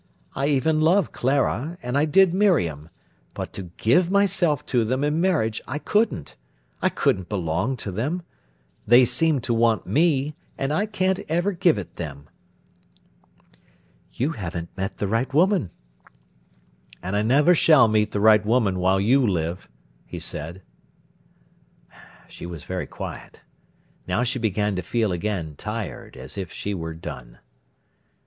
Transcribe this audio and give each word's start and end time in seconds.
I 0.33 0.47
even 0.47 0.81
love 0.81 1.11
Clara, 1.11 1.77
and 1.83 1.95
I 1.95 2.05
did 2.05 2.33
Miriam; 2.33 2.89
but 3.35 3.53
to 3.53 3.69
give 3.77 4.09
myself 4.09 4.65
to 4.65 4.83
them 4.83 5.03
in 5.03 5.21
marriage 5.21 5.61
I 5.67 5.77
couldn't. 5.77 6.35
I 6.81 6.89
couldn't 6.89 7.29
belong 7.29 7.77
to 7.77 7.91
them. 7.91 8.23
They 8.87 9.05
seem 9.05 9.41
to 9.41 9.53
want 9.53 9.85
me, 9.85 10.33
and 10.57 10.73
I 10.73 10.87
can't 10.87 11.19
ever 11.29 11.51
give 11.51 11.77
it 11.77 11.97
them." 11.97 12.27
"You 14.11 14.31
haven't 14.31 14.75
met 14.75 14.97
the 14.97 15.07
right 15.07 15.31
woman." 15.35 15.69
"And 17.03 17.15
I 17.15 17.21
never 17.21 17.53
shall 17.53 17.87
meet 17.87 18.09
the 18.09 18.19
right 18.19 18.43
woman 18.43 18.79
while 18.79 18.99
you 18.99 19.27
live," 19.27 19.69
he 20.07 20.17
said. 20.17 20.63
She 22.27 22.47
was 22.47 22.63
very 22.63 22.87
quiet. 22.87 23.43
Now 24.07 24.23
she 24.23 24.39
began 24.39 24.75
to 24.77 24.81
feel 24.81 25.11
again 25.11 25.53
tired, 25.59 26.17
as 26.17 26.39
if 26.39 26.51
she 26.51 26.73
were 26.73 26.95
done. 26.95 27.37